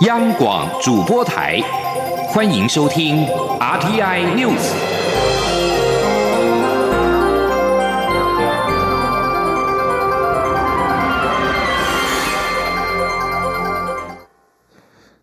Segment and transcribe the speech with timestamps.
[0.00, 1.60] 央广主播台，
[2.28, 3.26] 欢迎收听
[3.58, 4.72] RTI News。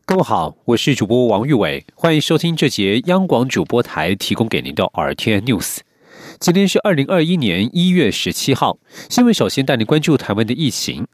[0.05, 5.79] 各位好，我是主播王玉伟，欢迎收听这节央广主播台提供给您的 RTI News。
[6.39, 8.77] 今天是二零二一年一月十七号，
[9.09, 11.07] 新闻首先带您关注台湾的疫情。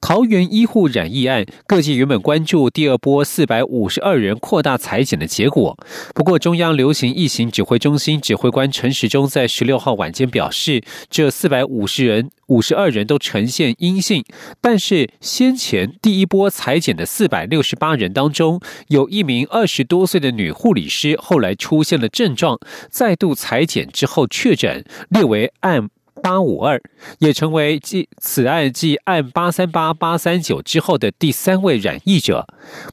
[0.00, 5.76] 桃园医护染疫案，各界原本关注第二波四百五十二人扩大裁剪的结果。
[6.14, 14.22] 不过，中央流行疫情指挥中心指挥官陈时中在十六号晚间表示，这四百五十人、五十二人都呈现阴性，
[14.60, 22.58] 但是先前第一波裁剪的四百六十八人当中，有一名二十多岁的女护理师后来出现了症状，
[22.90, 25.88] 再度裁剪之后确诊，列为案。
[26.26, 26.82] 八五二
[27.20, 32.44] 也成为继此案继案八三八八三九之后的第三位染疫者。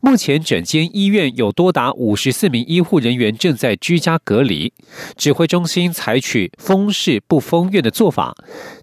[0.03, 4.71] 目前整间医院有多达五十四名医护人员正在居家隔离。
[5.17, 8.35] 指挥中心采取封市不封院的做法。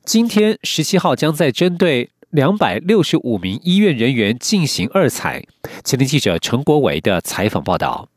[0.05, 5.45] 今天十七号将在针对两百六十五名医院人员进行二采。
[5.85, 8.09] 前天记者陈国伟的采访报道。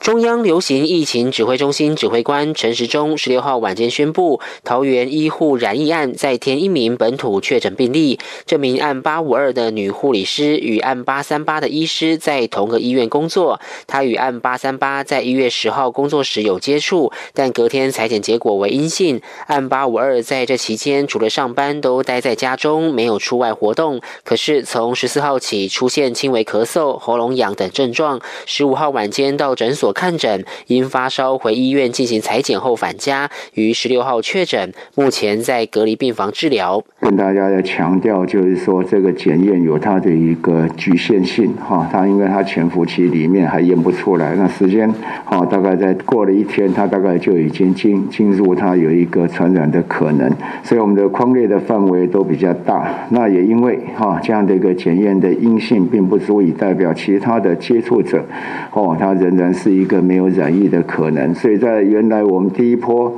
[0.00, 8.18] 中央流行疫情指挥中心指挥官陈时中十六号晚间宣布，桃园医护染疫案再添一名本土确诊病例。
[8.44, 13.60] 这名案八五二的女护理师与案八三八的医师在同个医院工作。
[13.86, 19.22] 她与案八三八在一月十号工作时有接触，但隔天裁剪结果为阴性。
[19.46, 24.02] 案八五二在这期间除了上班都待在家中，没有出外活动。
[24.22, 29.83] 可是从十四号起出现轻微咳嗽、喉咙痒等症状，十五号晚间到诊所。
[29.84, 36.82] 所看诊，因发烧回医院进行裁剪后返家，于十六号确诊，目前在隔离病房治疗。
[37.00, 44.90] 跟大家要强调，就是说这个检验有它的一个局限性哈，它因为它潜伏期里面还验不出来，那时间
[45.26, 53.06] 哈大概在过了一天，它大概就已经进进入它有一个传染的可能，所以我们的框列的范围都比较大。
[53.10, 58.24] 那也因为哈这样的一个检验的阴性，并不足以代表其他的接触者
[58.72, 59.73] 哦，它仍然是。
[59.76, 63.12] 一个没有染疫的可能，所以在原来我们第一波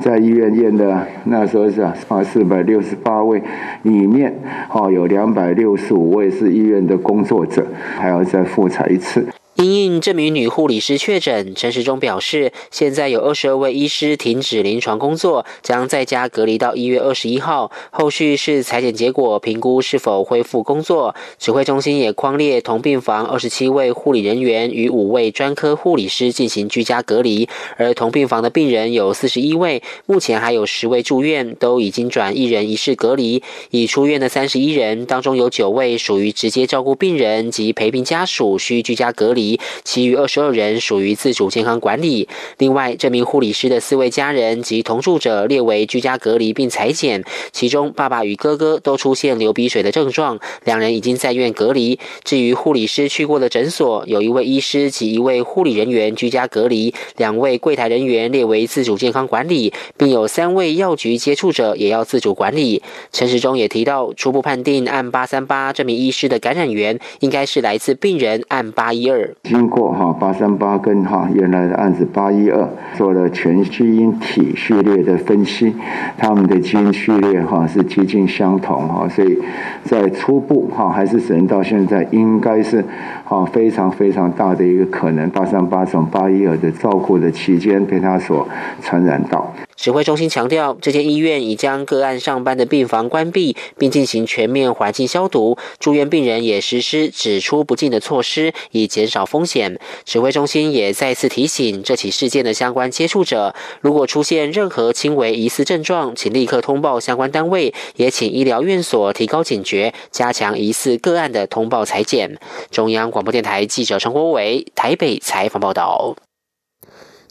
[0.00, 3.42] 在医院验的那时候是啊四百六十八位
[3.82, 4.34] 里面，
[4.72, 9.26] 哦有两百六十五位是医院的工作者，还要再复查一次。
[9.54, 17.70] 因应这名女护理师确诊，陈时中表示，现在有二十二位医师停止临床工作，将在家隔离到一月二十一号。
[17.90, 21.14] 后续是裁剪结果评估是否恢复工作。
[21.38, 27.46] 指挥中心也框列同病房二十七位护理人员与五位专科护理师进行居家隔离，
[27.76, 33.42] 而同病房的病人有四十一位，目前还有十位住院，都已经转一人一室隔离。
[33.70, 39.41] 已出院的三十一人当中，有九位属于直接照顾病人及陪病家属需居家隔离。
[39.84, 42.28] 其余二十二人属于自主健康管理。
[42.58, 51.98] 另外，这名护理师的四位家人及同住者列为居家隔离并裁剪，其中爸爸与哥哥都出现流鼻水的症状，两人已经在院隔离。
[52.24, 62.82] 至于护理师去过的诊所，有一位医师及一位护理人员居家隔离，两位柜台人员列为自主健康管理，并有三位药局接触者也要自主管理。
[63.12, 69.31] 陈时中也提到，初步判定按八三八这名医师的感染源应该是来自病人按八一二。
[69.42, 75.74] 经过哈八三八跟哈原来的案子八一二做了全基因体序列的分析，
[76.16, 79.38] 他们的基因序列哈是接近相同哈，所以
[79.84, 82.84] 在初步哈还是只能到现在应该是
[83.24, 88.46] 哈非常非常大的一个可能，八三八从八一二的照顾的期间被他所
[88.80, 89.52] 传染到。
[89.82, 95.58] 指挥中心强调，这间医院已将个案上班的病房关闭，并进行全面环境消毒。
[95.80, 99.80] 住院病人也实施只出不进的措施，以减少风险。
[100.04, 112.38] 指挥中心也再次提醒这起事件的相关接触者，如果出现任何轻微疑似症状，请立刻通报相关单位，也请医疗院所提高警觉，加强疑似个案的通报裁剪。
[112.70, 116.14] 中央广播电台记者陈国伟台北采访报道。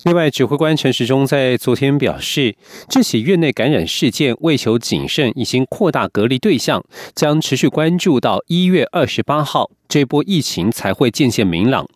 [0.04, 2.56] 另外，指挥官陈时中在昨天表示，
[2.90, 6.84] 这起院内感染事件为求谨慎，已经扩大隔离对象，
[7.14, 11.88] 将持续关注到一月二十八号，这波疫情才会渐渐明朗。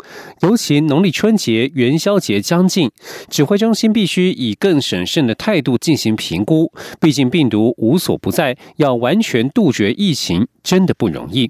[0.41, 2.91] 尤其农历春节、元宵节将近，
[3.27, 6.71] 指挥中心必须以更审慎的态度进行评估。
[7.01, 11.49] 毕竟病毒无所不在，要完全杜绝疫情真的不容易。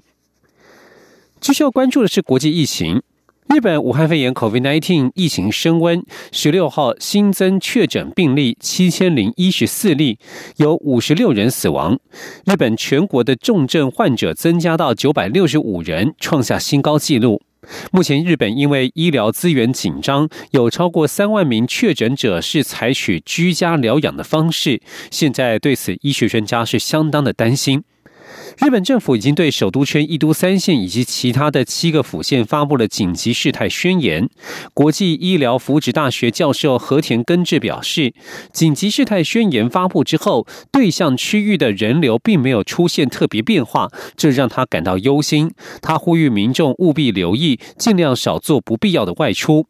[1.38, 3.02] 继续要关注的是国际疫情。
[3.48, 10.18] 日本武汉肺炎 （COVID-19） 疫情升温，十六号新增确诊病例七千零一十四例，
[10.56, 11.98] 有五十六人死亡。
[12.44, 17.40] 日本全国的重症患者增加到九百六十五人，创下新高纪录。
[17.92, 24.82] 目前日本因为医疗资源紧张，有超过三万名确诊者是采取居家疗养的方式。
[25.10, 27.84] 现在对此，医学专家是相当的担心。
[28.58, 34.28] 日本政府已经对首都圈一都三县以及其他的七个府县发布了紧急事态宣言。
[34.74, 38.14] 国际医疗福祉大学教授和田根治表示，
[38.52, 45.50] 紧急事态宣言发布之后，对象区域的人流并没有出现特别变化，这让他感到忧心。
[45.80, 49.66] 他呼吁民众务必留意，尽量少做不必要的外出。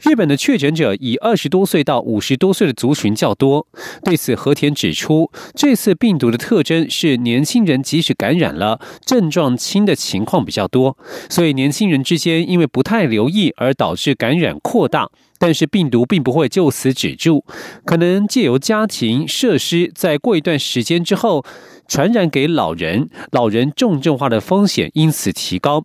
[0.00, 3.66] 日本的确诊者以二十多岁到五十多岁的族群较多。
[4.04, 10.96] 对此，和田指出，这次病毒的特征是年轻人即使感染了，症状轻的情况比较多，
[11.28, 15.10] 所以年轻人之间因为不太留意而导致感染扩大。
[15.38, 17.44] 但是病毒并不会就此止住，
[17.84, 21.44] 可能借由家庭设施，在过一段时间之后
[21.86, 25.84] 传染给老人，老人重症化的风险因此提高。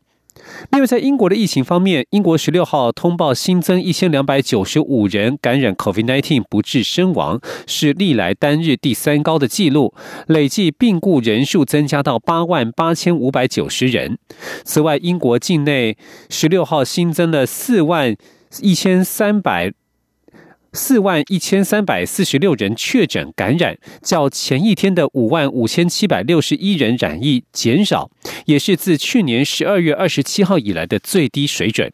[0.71, 9.93] 另外，在英国的疫情方面，英国十六号通报新增一千两百九十五人感染 COVID-19 不治身亡，是历来单日第三高的纪录，
[10.27, 14.17] 累计病故人数增加到八万八千五百九十人。
[14.63, 15.97] 此外，英国境内
[16.29, 18.15] 十六号新增了四万
[18.61, 19.73] 一千三百。
[20.73, 28.09] 四万一千三百四十六人确诊感染，较前一天的五万五千七百六十一人染疫减少，
[28.45, 31.91] 也是自去年十二月二十七号以来的最低水准。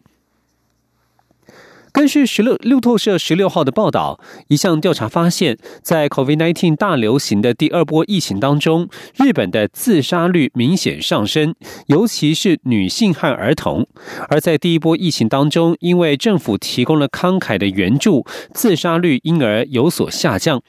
[1.98, 11.56] 根据十六路透社十六号的报道，一项调查发现，在 COVID-19 大流行的第二波疫情当中，日本的自杀率明显上升，
[11.88, 13.88] 尤其是女性和儿童。
[14.30, 18.24] 而在第一波疫情当中，因为政府提供了慷慨的援助，
[18.54, 20.62] 自杀率因而有所下降。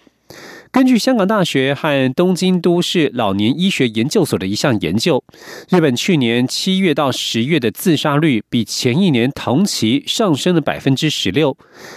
[0.70, 5.22] 根据香港大学和东京都市老年医学研究所的一项研究，
[5.70, 11.56] 日本去年七月到十月的自杀率比前一年同期上升了百分之十六，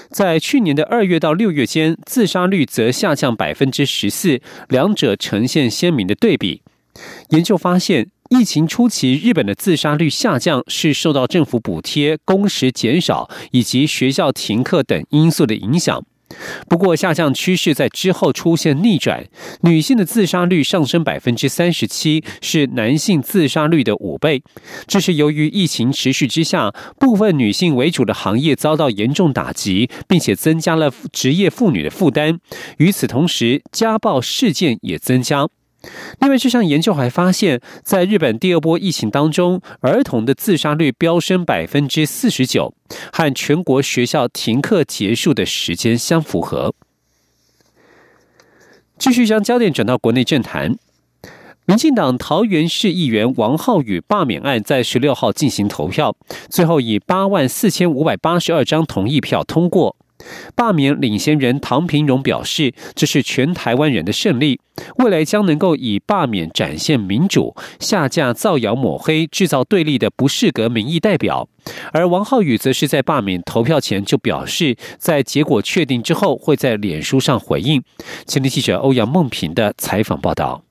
[0.09, 4.39] 在去年的二月到六月间，自杀率则下降百分之十四，
[4.69, 6.62] 两者呈现鲜明的对比。
[7.29, 16.03] 研究发现，疫情初期日本的自杀率下降是受到政府补贴、工时减少以及学校停课等因素的影响。
[16.68, 19.25] 不过，下降趋势在之后出现逆转，
[19.62, 24.44] 女性的自杀率上升百分之三十七，是男性自杀率的五倍。
[24.88, 32.39] 这是由于疫情持续之下，部分女性为主的行业遭到严重打击，并且增加了职业妇女的负担。
[32.77, 35.48] 与此同时，家暴事件也增加。
[36.19, 42.74] 另外，这项研究还发现，在日本第二波疫情当中，儿童的自杀率飙升百分之四十九，
[43.12, 46.74] 和全国学校停课结束的时间相符合。
[49.00, 50.78] 继续将焦点转到国内政坛，
[51.66, 56.16] 民进党桃园市议员王浩宇罢免案在十六号进行投票，
[56.50, 59.95] 最后以八万四千五百八十二张同意票通过。
[60.56, 64.59] 罢免领先人唐平荣表示，这是全台湾人的胜利，
[64.97, 71.47] 未来将能够以罢免展现民主，下架造谣抹黑、制造对立的不适格民意代表。
[71.94, 77.83] 而王浩宇则是在罢免投票前就表示，在结果确定之后，会在脸书上回应。
[78.25, 80.63] 前天记者欧阳梦平的采访报道。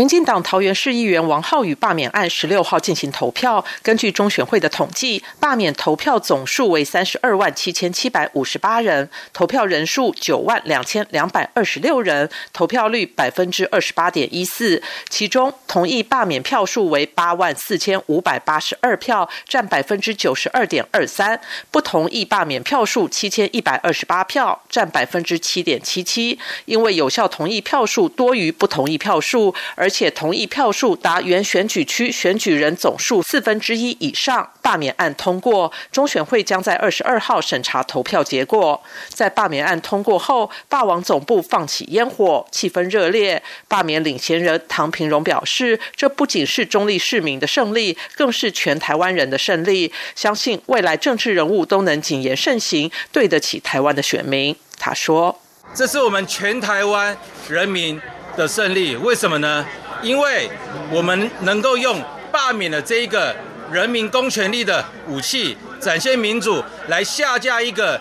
[0.00, 3.62] 民进党桃园市议员王浩宇罢免案十六号进行投票。
[3.82, 14.82] 根据中选会的统计，罢免投票总数为三十二万七千七百五十八人，投票人数九万两千两百二十六人，投票率百分之二十八点一四。
[15.10, 21.36] 其中同意罢免票数为八万四千五百八十二票，占百分之九十二点二三；
[21.70, 26.38] 不同意罢免票数七千一百二十八票，占百分之七点七七。
[26.64, 29.54] 因为有效同意票数多于不同意票数。
[29.74, 35.70] 而且同意票数达原选举区选举人总数四分之一以上，罢免案通过。
[35.90, 38.80] 中选会将在二十二号审查投票结果。
[39.08, 43.42] 在罢免案通过后，霸王总部放起烟火，气氛热烈。
[43.66, 49.92] 罢免领衔人唐平荣表示，这不仅是中立市民的胜利，更是全台湾人的胜利。
[50.14, 54.54] 相信未来政治人物都能谨言慎行，对得起台湾的选民。
[54.78, 55.40] 他说
[55.74, 57.16] ：“这是我们全台湾
[57.48, 58.00] 人民。”
[58.36, 59.66] 的胜利，为什么呢？
[60.02, 60.50] 因为
[60.90, 62.02] 我们能够用
[62.32, 63.34] 罢免的这一个
[63.70, 68.00] 人民公权力的武器，展现民主，来下架一个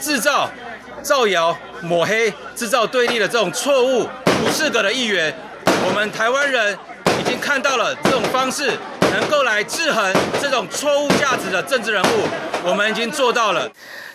[0.00, 0.48] 制造
[1.02, 5.34] 造谣、抹黑、制造对立的这种错误、不适格的议员。
[5.84, 6.78] 我们台湾人
[7.20, 8.70] 已经看到了这种方式
[9.10, 12.28] 能够来制衡这种错误价值的政治人物，
[12.64, 13.68] 我们已经做到了。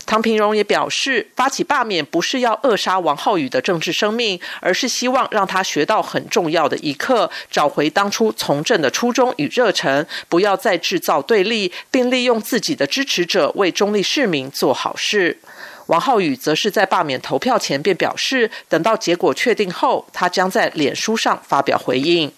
[0.07, 15.39] 唐平荣也表示，发起罢免不是要扼杀王浩宇的政治生命，而是希望让他学到很重要的一课，找回当初从政的初衷与热忱，不要再制造对立，并利用自己的支持者为中立市民做好事。
[15.87, 22.31] 王浩宇则是在罢免投票前便表示，等到结果确定后，他将在脸书上发表回应。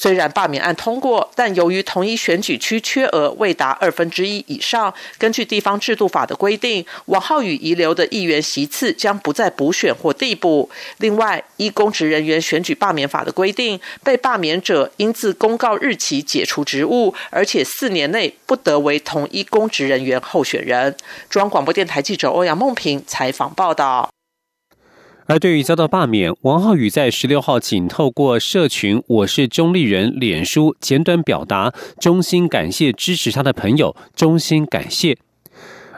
[0.00, 10.70] 虽然罢免案通过，但由于同一选举区缺额未达二分之一以上，根据地方制度法的规定，王浩宇遗留的议员席次将不再补选或递补。
[11.00, 20.96] 另外，依公职人员选举罢免法的规定，被罢免者应自公告日起解除职务，而且四年内不得为同一公职人员候选人。
[21.28, 24.08] 中央广播电台记者欧阳梦平采访报道。
[25.30, 35.16] 而对于遭到罢免，王浩宇在十六号仅透过社群“我是中立人”脸书简短表达衷心感谢支持他的朋友，衷心感谢。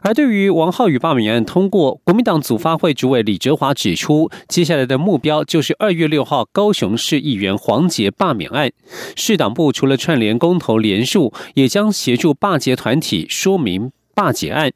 [0.02, 8.70] 而对于王浩宇罢免案通过，国民党组发会主委李哲华指出，接下来的目标就是二月六号高雄市议员黄杰罢免案。
[9.16, 14.72] 市党部除了串联公投联署，也将协助罢捷团体说明罢捷案。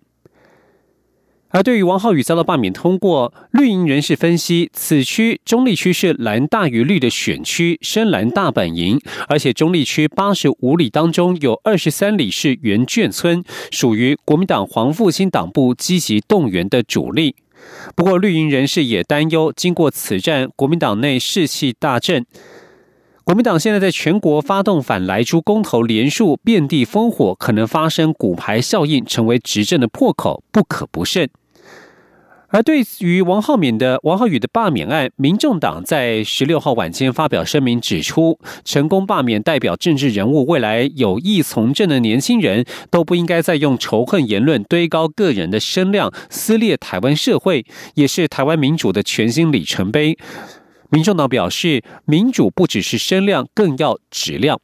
[1.57, 17.35] 而对于王浩宇遭到罢免通过，绿营人士分析，此区中立区是蓝大于绿的选区，深蓝大本营，而且中立区八十五里当中有二十三里是原眷村，属于国民党黄复兴党部积极动员的主力。
[17.95, 22.27] 不过，绿营人士也担忧，经过此战，国民党内士气大振，
[23.25, 31.31] 国民党现在在全国发动反莱猪公投连数，遍地烽火，可能发生骨牌效应，成为执政的破口，不可不慎。
[32.49, 50.17] 而对于王浩敏的王浩宇的罢免案，民众党在十六号晚间发表声明，指出成功罢免代表政治人物未来有意从政的年轻人都不应该再用仇恨言论堆高个人的声量，撕裂台湾社会，也是台湾民主的全新里程碑。
[50.91, 54.61] 民众党表示，民主不只是声量，更要质量。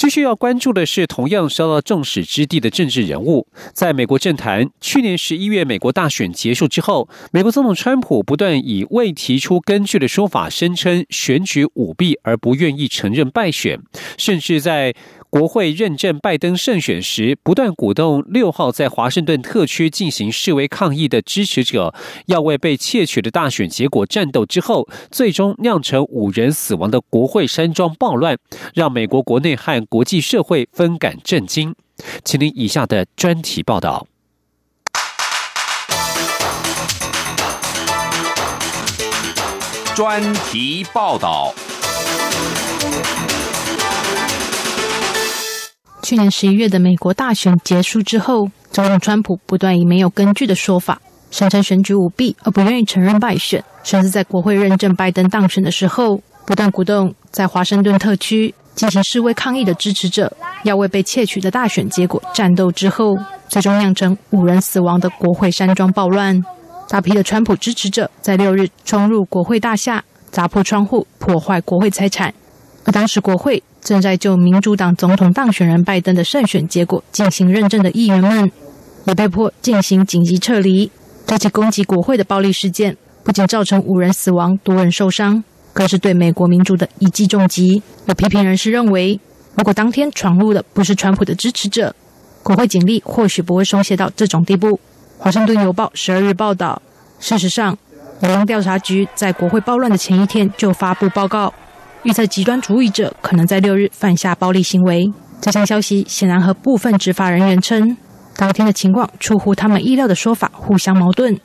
[0.00, 13.78] 继续要关注的是，同样受到众矢之的的政治人物，在美国政坛，去年十一月美国大选结束之后，美国总统川普不断以未提出根据的说法，声称选举舞弊，而不愿意承认败选，
[14.16, 14.94] 甚至在。
[15.30, 21.94] 国会认证拜登胜选时，不断鼓动六号在华盛顿特区进行示威抗议的支持者，
[22.26, 24.44] 要为被窃取的大选结果战斗。
[24.44, 28.36] 之后，最终酿成五人死亡的国会山庄暴乱，
[28.74, 31.74] 让美国国内和国际社会分感震惊。
[32.24, 34.08] 请您以下的专题报道。
[39.94, 41.54] 专题报道。
[46.02, 62.72] 去年十一月的美国大选结束之后，总统川普不断以没有根据的说法，声称选举舞弊，而不愿意承认败选，甚至在国会认证拜登当选的时候，不断鼓动在华盛顿特区进行示威抗议的支持者，要为被窃取的大选结果战斗。
[62.72, 63.16] 之后，
[63.48, 66.40] 最终酿成五人死亡的国会山庄暴乱，
[66.88, 72.32] 大批的川普支持者在六日冲入国会大厦，砸破窗户，破坏国会财产。
[72.90, 73.62] 当时国会。
[73.82, 78.52] 正在就民主党总统当选人拜登的胜选结果进行认证的议员们，
[79.06, 80.92] 也被迫进行紧急撤离。
[81.24, 82.94] 这起攻击国会的暴力事件，
[83.24, 85.42] 不仅造成五人死亡、多人受伤，
[85.72, 87.82] 更是对美国民主的一记重击。
[88.04, 89.18] 有批评人士认为，
[89.54, 91.96] 如果当天闯入的不是川普的支持者，
[92.42, 94.78] 国会警力或许不会松懈到这种地步。
[95.16, 96.82] 华盛顿邮报十二日报道，
[97.18, 97.78] 事实上，
[98.20, 101.54] 联邦调查局在国会暴乱的前一天就发布报告。
[102.02, 105.12] 预测极端主义者可能在六日犯下暴力行为。
[105.40, 107.96] 这项消息显然和部分执法人员称，
[108.36, 111.38] 当天的情况出乎他们意料的说法互相矛盾。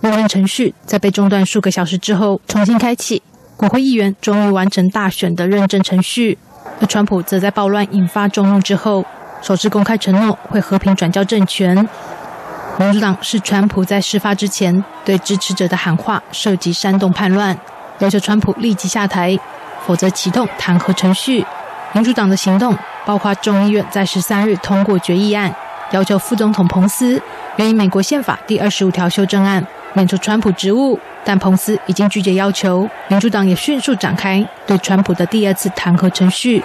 [0.00, 3.22] 认证程序在被中断数个小时之后重新开启，
[3.56, 6.38] 国会议员终于完成大选的认证程序。
[6.80, 9.04] 而川普则在暴乱引发众怒之后，
[9.42, 11.88] 首次公开承诺会和平转交政权。
[12.78, 17.58] 民主党是川普在事发之前对支持者的喊话涉及煽动叛乱，
[17.98, 19.38] 要求川普立即下台。
[19.90, 21.44] 否则启动弹劾程序。
[21.94, 25.52] 民主党的行动包括众议院在十三日通过决议案，
[25.90, 27.20] 要求副总统彭斯
[27.56, 32.88] 援引美国宪法第二十五条修正案免除川普职务，但彭斯已经拒绝要求。
[33.08, 36.62] 民主党也迅速展开对川普的第二次弹劾程序。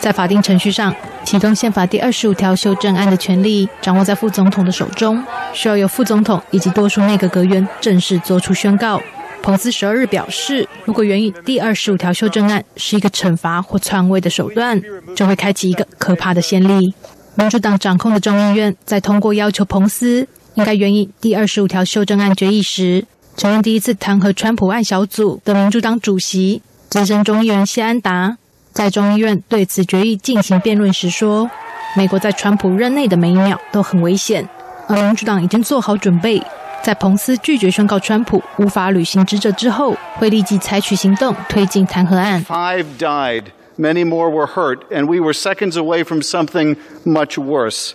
[0.00, 8.98] 在法定程序上，启动宪法第二十五条修正案的权利掌握在副总统的手中，需要由副总统以及多数内阁阁员正式作出宣告。
[9.44, 14.80] 彭斯十二日表示，如果援引第二十五条修正案是一个惩罚或篡位的手段，
[15.14, 16.94] 就会开启一个可怕的先例。
[17.34, 23.04] 民主党掌控的众议院在通过要求彭斯应该援引第二十五条修正案决议时，
[23.36, 28.38] 承认第一次弹劾川普案小组的民主党主席资深众议员谢安达
[28.72, 31.50] 在众议院对此决议进行辩论时说
[31.94, 34.48] ：“美国在川普任内的每一秒都很危险，
[34.88, 36.42] 而民主党已经做好准备，
[36.83, 43.45] 在彭斯拒绝宣告川普无法履行职责之后，会立即采取行动推进弹劾案。” Five died.
[43.77, 46.75] Many more were hurt, and we were seconds away from something
[47.05, 47.93] much worse.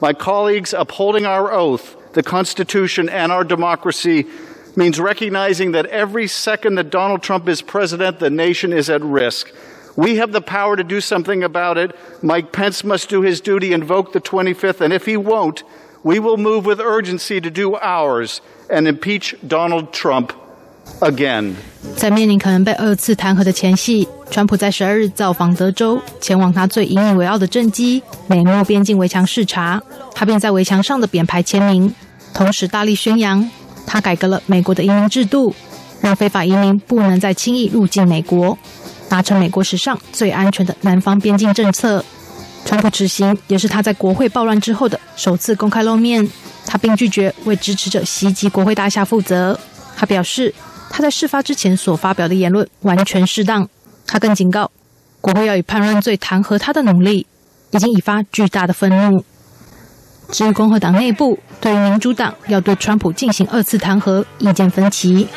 [0.00, 4.26] My colleagues, upholding our oath, the Constitution, and our democracy
[4.76, 9.48] means recognizing that every second that Donald Trump is president, the nation is at risk.
[9.96, 11.92] We have the power to do something about it.
[12.22, 15.62] Mike Pence must do his duty, invoke the 25th, and if he won't,
[16.03, 18.37] we will move with urgency to do ours
[18.69, 20.29] and impeach Donald Trump
[20.99, 21.53] again.
[21.95, 29.81] 在面临可能被二次弹劾的前夕，川普在十二日造访德州，前往他最引以为傲的政绩——美墨边境围墙视察。
[30.13, 31.93] 他便在围墙上的匾牌签名，
[32.33, 33.49] 同时大力宣扬
[33.85, 35.53] 他改革了美国的移民制度，
[36.01, 38.57] 让非法移民不能再轻易入境美国，
[39.07, 42.03] 达成美国史上最安全的南方边境政策。
[42.67, 46.29] 川普执行也是他在国会暴乱之后的首次公开露面，
[46.65, 49.59] 他并拒绝为支持者袭击国会大厦负责。
[49.95, 50.53] 他表示。
[50.89, 53.67] 他在事发之前所发表的言论完全适当。
[54.07, 54.71] 他更警告，
[55.19, 57.27] 国会要以叛乱罪弹劾他的努力，
[57.71, 59.23] 已经引发巨大的愤怒。
[60.31, 65.27] 至于共和党内部对于民主党要对川普进行二次弹劾意见分歧，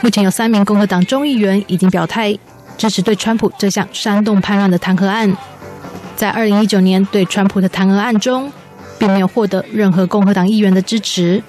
[0.00, 2.36] 目前有三名共和党众议员已经表态
[2.78, 5.36] 支持对川普这项煽动叛乱的弹劾案。
[6.18, 8.52] 在二零一九年对川普的弹劾案中，
[8.98, 11.40] 并没有获得任何共和党议员的支持。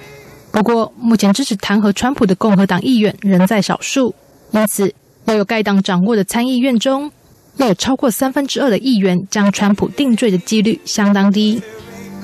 [0.52, 4.14] 不过，目前支持弹劾川普的共和党议员仍在少数，
[4.52, 7.10] 因此要有该党掌握的参议院中
[7.56, 11.60] 要有超过三分之二的议员将川普定罪的几率相当低。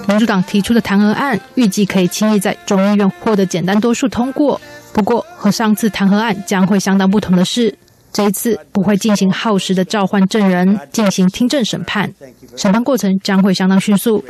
[0.07, 4.61] 民主党提出的弹劾案预计可以轻易在众议院获得简单多数通过。
[4.93, 7.77] 不过，和上次弹劾案将会相当不同的是，
[8.17, 12.11] 这一次不会进行耗时的召唤证人进行听证审判，
[12.57, 14.25] 审判过程将会相当迅速，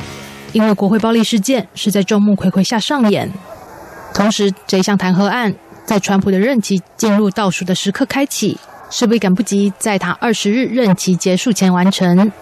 [0.53, 3.33] 因为国会暴力事件是在众目睽睽下上演。
[4.13, 8.59] 同时，这项弹劾案在川普的任期进入倒数的时刻开启，
[8.91, 12.33] 势必赶不及在他二十日任期结束前完成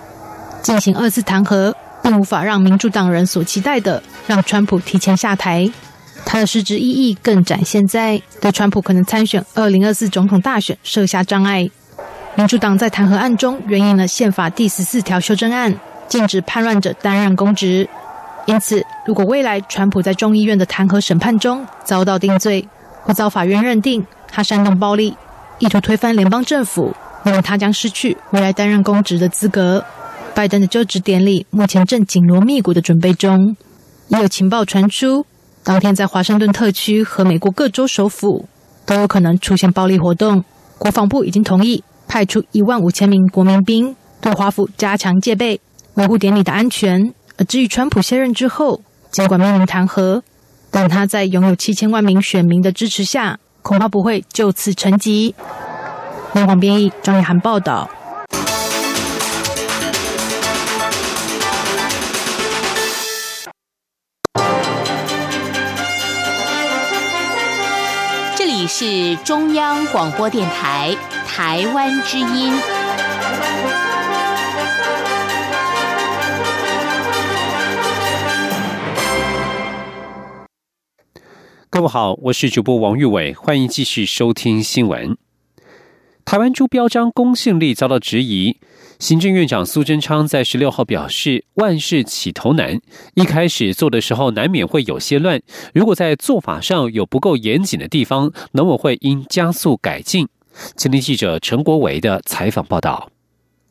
[0.63, 5.71] 进行二次弹劾，并无法让民主党人所期待的让川普提前下台。
[6.25, 11.69] 它的实质意义更展现在对川普可能参选二零二四总统大选设下障碍。
[12.37, 17.89] 民主党在弹劾案中援引了宪法第十四条修正案，禁止叛乱者担任公职。
[18.47, 22.69] 因此，如果未来川普在众议院的弹劾审判中遭到定罪，
[23.03, 25.17] 或遭法院认定他煽动暴力、
[25.61, 29.85] 意图推翻联邦政府，那么他将失去未来担任公职的资格。
[30.35, 33.57] 拜登的就职典礼目前正紧锣密鼓的准备中，
[34.09, 35.25] 也有情报传出，
[35.65, 38.47] 当天在华盛顿特区和美国各州首府
[38.85, 40.45] 都有可能出现暴力活动。
[40.77, 45.59] 国防部已经同意派出一万五千名国民兵对华府加强戒备，
[45.95, 47.15] 维护典礼的安全。
[47.39, 50.21] 而至于川普卸任之后，尽管面临弹劾，
[50.71, 55.33] 但他在拥有七千万名选民的支持下，恐怕不会就此沉寂。
[56.35, 57.89] 南广编译张雨涵报道。
[68.77, 72.53] 是中央广播电台台湾之音。
[81.71, 85.17] 各位好，我是主播王玉伟，欢迎继续收听新闻。
[86.25, 88.59] 台湾猪标章公信力遭到质疑，
[89.05, 92.81] 行政院长苏贞昌在十六号表示，万事起头难，
[93.13, 95.43] 一开始做的时候难免会有些乱，
[95.75, 100.27] 如果在做法上有不够严谨的地方，农委会应加速改进。
[100.79, 103.11] 前天记者陈国维的采访报道。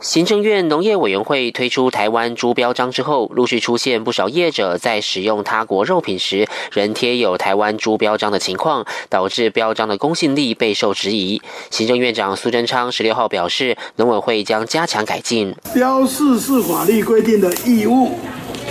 [0.04, 11.42] 行政院农业委员会推出台湾猪标章之后，陆续出现不少业者在使用他国肉品时仍贴有台湾猪标章的情况，导致标章的公信力备受质疑。
[11.70, 15.56] 行政院长苏贞昌十六号表示，农委会将加强改进。
[15.74, 18.20] 标示是法律规定的义务，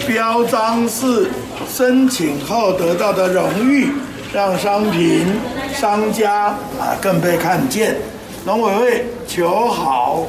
[0.06, 1.30] 标章是
[1.66, 3.88] 申请后得到的荣誉，
[4.34, 5.24] 让商品
[5.72, 7.96] 商家啊更被看见。
[8.44, 10.26] 农委会求好。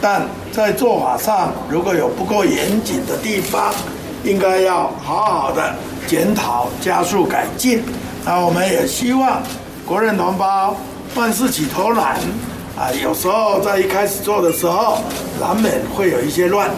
[0.00, 3.72] 但在做法上，如果有不够严谨的地方，
[4.24, 5.74] 应该要好好的
[6.06, 7.82] 检讨，加速改进。
[8.24, 9.42] 那我们也希望
[9.86, 10.76] 国人同胞
[11.14, 12.16] 万事起头难，
[12.76, 14.98] 啊，有时候在一开始做的时候，
[15.40, 16.70] 难免会有一些乱。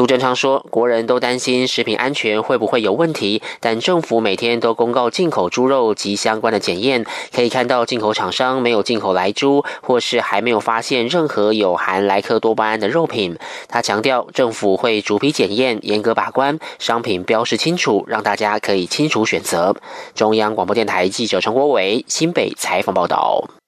[0.00, 13.36] 苏贞昌说，国人都担心食品安全会不会有问题，但政府每天都公告进口猪肉及相关的检验，可以看到进口厂商没有进口来猪，或是还没有发现任何有含莱克多巴胺的肉品。
[13.68, 19.76] 他强调，政府会逐批检验，严格把关，商品标示清楚，让大家可以清楚选择。
[20.14, 23.59] 中央广播电台记者陈国伟新北采访报道。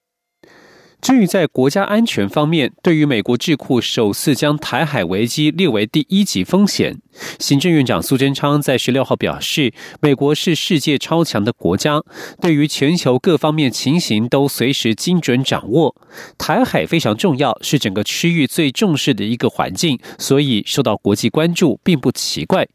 [1.02, 6.96] 至于在国家安全方面，对于美国智库首次将台海危机列为第一级风险，
[7.40, 12.00] 行政院长苏贞昌在十六号表示，美国是世界超强的国家，
[12.40, 15.96] 对于全球各方面情形都随时精准掌握。
[16.38, 22.68] 台海非常重要，是整个区域最重视的一个环境，所以受到国际关注并不奇怪。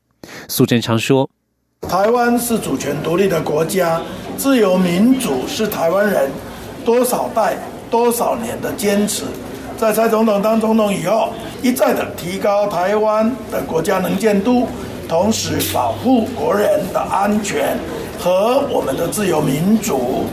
[0.50, 1.30] 苏贞昌说
[1.88, 4.02] ：“台湾是主权独立的国家，
[4.36, 6.30] 自由民主是台湾人
[6.84, 7.58] 多少代。”
[7.90, 9.24] 多少年的坚持，
[9.78, 11.30] 在蔡总统当总统以后，
[11.62, 14.68] 一再的提高台湾的国家能见度，
[15.08, 17.78] 同时保护国人的安全
[18.20, 20.26] 和我们的自由民主。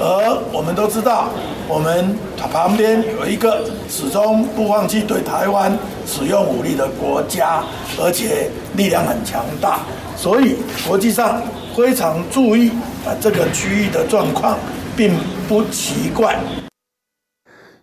[0.00, 1.28] 而我们都知道，
[1.68, 2.16] 我们
[2.50, 7.62] 旁边有一个始终不放弃对台湾使用武力的国家，
[8.00, 9.80] 而且力量很强大，
[10.16, 10.56] 所以
[10.88, 11.40] 国际上
[11.76, 12.70] 非常注意
[13.06, 14.58] 啊这个区域的状况，
[14.96, 15.14] 并
[15.46, 16.36] 不奇怪。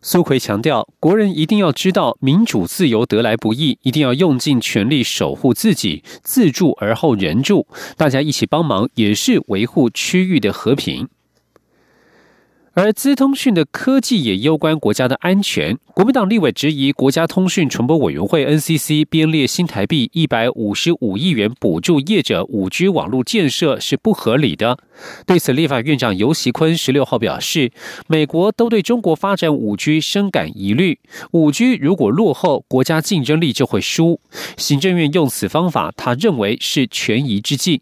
[0.02, 11.10] 苏奎强调，国人一定要知道民主自由得来不易，一定要用尽全力守护自己，自助而后人助，大家一起帮忙，也是维护区域的和平。
[12.74, 15.78] 而资通讯的科技也攸关国家的安全。
[15.94, 24.78] 国民党立委质疑国家通讯传播委员会 NCC 编列新台币一百五十五亿元补助业者五 G 网络建设是不合理的。
[25.26, 27.72] 对此，立法院长游锡坤十六号表示，
[28.08, 31.00] 美国都对中国发展五 G 深感疑虑，
[31.32, 34.22] 五 G 如果落后，国家竞争力就会输。
[34.58, 37.82] 行政院用此方法，他认为是权宜之计。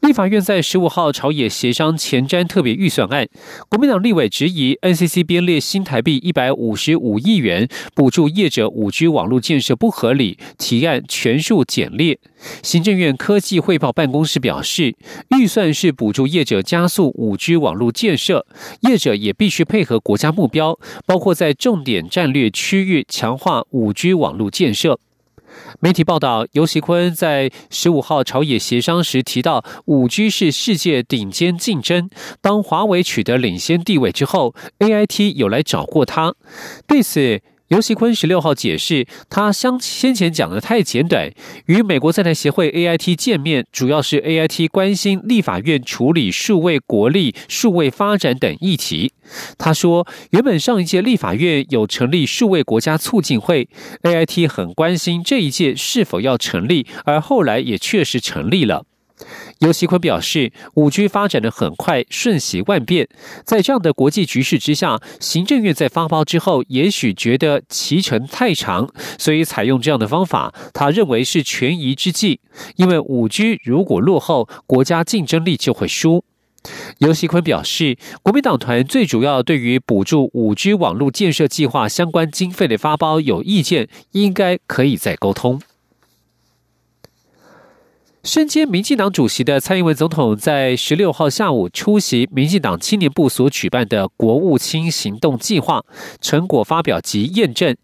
[0.00, 3.26] 立法院在十五号朝野协商前瞻特别预算案，
[3.68, 12.20] 国民党立委质疑 NCC 编列新台币一百五十五亿元补助业者五 G 网络建设不合理，提案全数减列。
[12.62, 14.94] 行政院科技汇报办公室表示，
[15.36, 18.46] 预算是补助业者加速五 G 网络建设，
[18.82, 25.00] 业者也必须配合国家目标，包括在重点战略区域强化五 G 网络建设。
[25.80, 32.08] 媒体报道，尤锡坤在十五号朝野协商时提到，五 G 是世界顶尖竞争。
[32.40, 36.34] 当华为取得领先地位之后，A I T 有来找过他。
[36.86, 37.40] 对此。
[37.68, 41.32] 尤锡坤十六号解释，他相先前讲的太简短。
[41.66, 49.12] 与美国在台协会 AIT 见面，主要是 AIT 关心立法院处理数位国力、数位发展等议题。
[49.58, 53.68] 他说，原本上一届立法院有成立数位国家促进会
[54.02, 58.84] ，AIT 很关心这一届是否要成立，而后来也确实成立了。
[59.60, 63.08] 尤锡坤表示，五 G 发展的很快，瞬息万变，
[63.44, 72.40] 在这样的国际局势之下，行政院在发包之后，也许觉得期程太长，所以采用这样的方法，他认为是权宜之计。
[72.76, 76.24] 因为五 G 如果落后，国家竞争力就会输。
[76.98, 85.60] 尤锡坤表示，国民党团最主要对于补助五 G 网络建设计划相关经费的发包有意见，应该可以再沟通。
[88.26, 95.84] 身兼民进党主席的蔡英文总统在十六号下午出席民进党青年部所举办的国务卿行动计划
[96.20, 97.76] 成果发表及验证。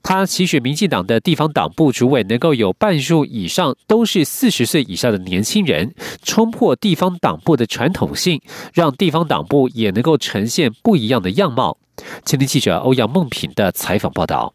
[0.00, 8.40] 他期许民进党的地方党部主委能够有半数以上都是四十岁以上的年轻人，冲破地方党部的传统性，
[8.72, 11.78] 让地方党部也能够呈现不一样的样貌。
[12.24, 14.54] 青年记者欧阳梦平的采访报道。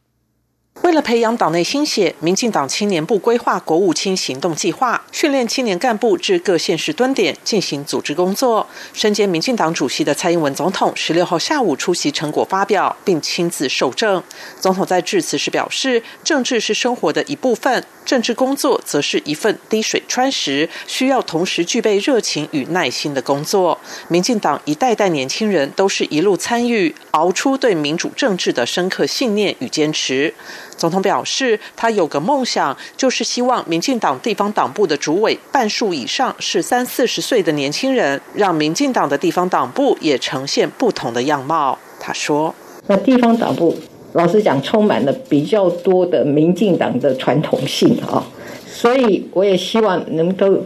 [0.81, 8.67] 为了培养党内新血，民进党青年部规划国务卿行动计划，训练青年干部至各县市蹲点进行组织工作。
[8.93, 14.21] 身兼民进党主席的蔡英文总统十六号下午出席成果发表，并亲自受证。
[14.59, 23.77] 总统在致辞时表示：“政治是生活的一部分，政治工作则是一份滴水穿石，需要同时具备热情与耐心的工作。
[24.07, 30.33] 民进党一代代年轻人都是一路参与，熬出对民主政治的深刻信念与坚持。”
[30.77, 41.79] 总统表示，他有个梦想，就是希望民进党地方党部的主委半数以上是三四十岁的年轻人，让民进党的地方党部也呈现不同的样貌。
[41.97, 42.53] 他说
[42.87, 43.79] ：“那地方党部，
[44.15, 48.25] 老实讲，充满了比较多的民进党的传统性啊，
[48.65, 50.57] 所以我也希望能够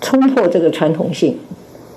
[0.00, 1.36] 冲破这个传统性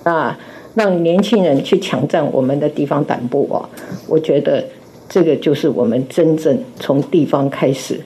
[0.04, 0.40] 啊，
[0.74, 3.70] 让年轻人去抢占我们的地方党部啊，
[4.08, 4.64] 我觉得。”
[5.12, 8.00] 这个就是我们真正从地方开始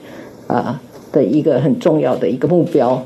[0.47, 0.80] 啊
[1.12, 3.06] 的一个很重要的一个目标。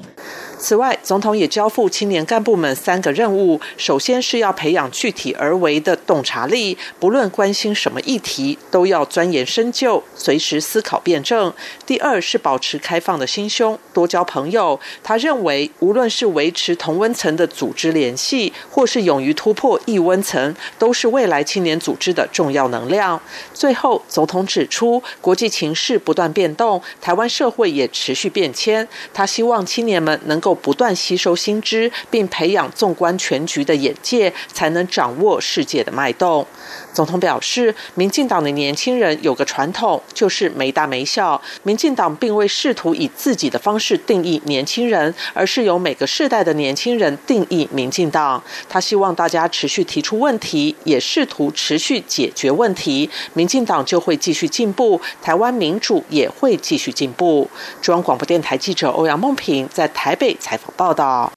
[0.59, 11.51] 此外，总统也交付青年干部们三个任务：首先是要培养具体而为的洞察力，不论关心什么议题，都要钻研深究，随时思考辩证；
[11.85, 14.79] 第二是保持开放的心胸，多交朋友。
[15.03, 23.21] 他认为，无论是维持同温层的组织联系，或是勇于突破异温层，都是未来青年组织的重要能量。
[23.53, 28.87] 最后，总统指出，国际情势不断变动，台湾社会也持续变迁。
[29.13, 30.46] 他希望青年们能够。
[30.53, 36.45] 不断吸收新知，并培养纵观全局的眼界，才能掌握世界的脉动。
[36.93, 41.39] 总统表示，民进党的年轻人有个传统，就是没大没小。
[41.63, 48.41] 民进党并未试图以自己的方式定义年轻人，而是由每个世代的年轻人定义民进党。
[48.67, 57.49] 他希望大家持续提出问题，也试图持续解决问题，民进党就会继续进步，台湾民主也会继续进步。
[57.81, 60.35] 中央广播电台记者欧阳梦平在台北。
[60.39, 61.31] 采访报道。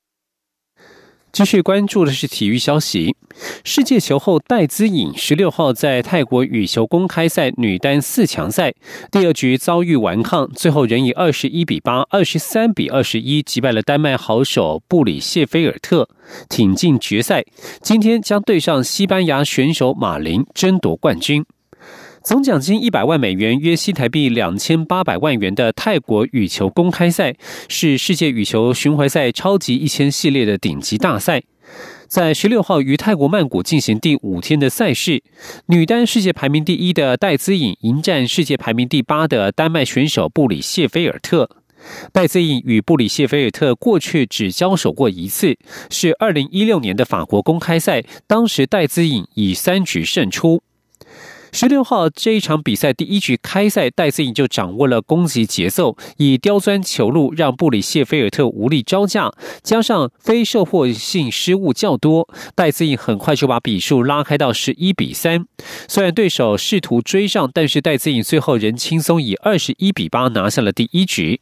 [1.32, 3.14] 继续关注的是体育消息。
[3.62, 8.74] 世界球后戴资颖十六号在泰国羽球公开赛女单四强赛
[9.12, 16.08] 第二局遭遇顽抗，最后仍以二十一比八、二十三比二十一击败了丹麦好手布里谢菲尔特，
[16.48, 17.44] 挺进决赛。
[17.80, 21.44] 今天将对上西班牙选手马林，争夺冠军。
[22.22, 27.34] 总奖金一百万美元，约新台币两千八百万元的泰国羽球公开赛，
[27.66, 31.42] 是世界羽球巡回赛超级一千系列的顶级大赛。
[32.06, 35.22] 在十六号于泰国曼谷进行第五天的赛事，
[35.66, 41.48] 女单世界排名第一的戴资颖迎战世界排名第八的丹麦选手布里谢菲尔特。
[42.12, 45.56] 戴资颖与布里谢菲尔特过去只交手过一次，
[45.88, 50.62] 是二零一六年的法国公开赛，当时戴资颖以三局胜出。
[51.52, 59.32] 十六号这一场比赛第一局开赛，戴资颖就掌握了攻击节奏，以刁钻球路让布里谢菲尔特无力招架，
[59.62, 65.44] 加上非受迫性失误较多，戴资颖很快就把比数拉开到十一比三。
[65.88, 71.40] 虽然对手试图追上，但是戴资颖最后仍轻松以二十一比八拿下了第一局。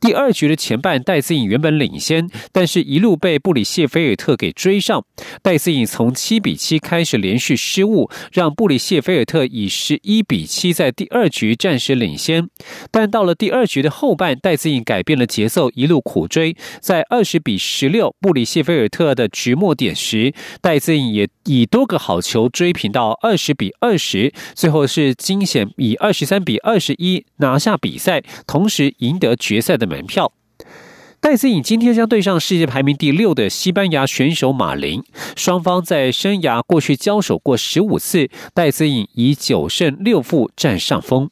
[0.00, 5.04] 第二局的前半，戴资颖原本领先，但是一路被布里谢菲尔特给追上。
[5.42, 12.48] 戴资颖从七比七开始连续失误，让布里谢菲尔特以十一比七在第二局暂时领先。
[12.90, 29.57] 但到了第二局的后半，戴资颖改变了节奏，一路苦追，在二十比十六布里谢菲尔特的局末点时，戴资颖也以多个好球追平到二十比二十，最后是惊险以二十三比二十一拿下比赛，同时赢得决。
[29.58, 30.30] 决赛的门票，
[31.18, 35.02] 戴资颖今天将对上世界排名第六的西班牙选手马林。
[35.34, 41.28] 双方在生涯过去交手过十五次，戴资颖以九胜六负占上风。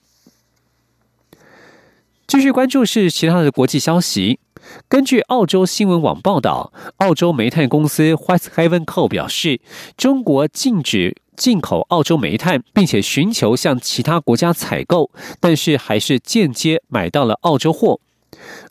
[2.26, 4.40] 继续关注是其他的国际消息。
[4.88, 9.60] 根据澳洲新闻网报道，澳洲煤炭公司 Whitehaven Coal 表示，
[9.96, 18.00] 中国禁止进口澳洲煤炭，并且寻求向其他国家采购，但是还是间接买到了澳洲货。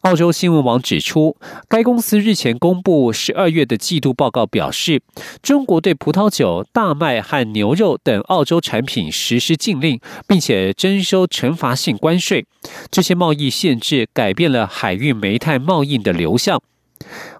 [0.06, 1.36] 澳洲新闻网指出，
[1.68, 5.02] 该公司日前公布十二月的季度报告，表示
[5.42, 12.46] 中国对葡萄酒、大麦和牛肉等澳洲产品实施禁令，并且征收惩罚性关税。
[12.92, 16.62] 这些贸易限制改变了海运煤炭贸易的流向。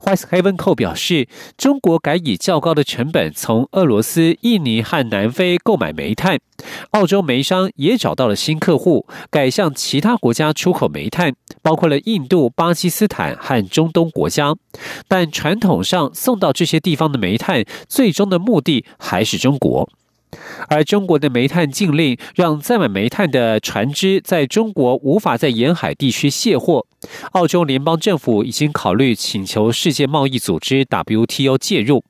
[0.02, 6.38] Whitehaven Co 表示，中国改以较高的成本从俄罗斯、印尼和南非购买煤炭。
[6.92, 14.54] 澳洲煤商也找到了新客户，改向其他国家出口煤炭，包括了印度、巴基斯坦和中东国家。
[15.08, 19.90] 但传统上送到这些地方的煤炭，最终的目的还是中国。
[20.68, 26.86] 而中国的煤炭禁令，让载满煤炭的船只在中国无法在沿海地区卸货。
[27.32, 32.04] 澳洲联邦政府已经考虑请求世界贸易组织 WTO 介入。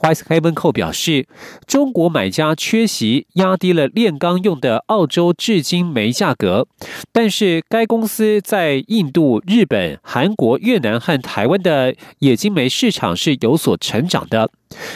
[0.00, 1.28] Whitehaven Co 表示，
[1.66, 6.66] 中国买家缺席，压低了炼钢用的澳洲至今煤价格。
[7.12, 14.50] 但是，该公司在印度、日本、韩国、越南和台湾的冶金煤市场是有所成长的。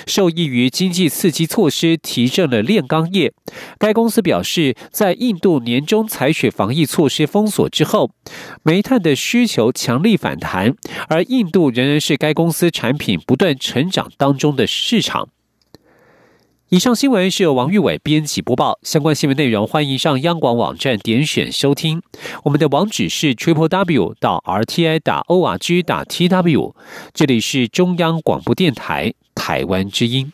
[0.06, 3.32] 受益于经济刺激措施，提振了炼钢业。
[3.78, 8.10] 该公司表示，在印度年中采取防疫措施封锁之后，
[8.62, 10.74] 煤炭的需求强力反弹，
[11.08, 15.28] 而印度仍然是该公司产品不断成长当中的市场。
[16.70, 22.02] 以上新闻是由王玉伟编辑播报，相关新闻内容欢迎上央广网站点选收听。
[22.44, 26.74] 我们的网址是 triple w 到 r t i 打 o r g 打 t w，
[27.12, 29.14] 这里是中央广播电台。
[29.34, 30.32] 台湾之音。